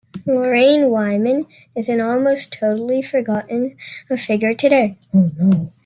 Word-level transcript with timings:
Loraine 0.25 0.89
Wyman 0.89 1.45
is 1.75 1.87
an 1.87 2.01
almost 2.01 2.51
totally 2.59 3.03
forgotten 3.03 3.77
figure 4.17 4.55
today. 4.55 4.97